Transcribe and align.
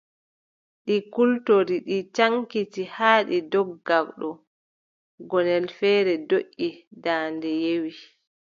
Ɗi 0.85 0.95
kultori, 1.13 1.75
ɗi 1.87 1.97
caŋkiti, 2.15 2.81
haa 2.95 3.19
ɗi 3.27 3.37
ndogga 3.45 3.97
ɗo, 4.17 4.29
gonnel 5.29 5.65
feere 5.77 6.13
doʼi, 6.29 6.67
daande 7.03 7.49
yewi. 7.63 7.91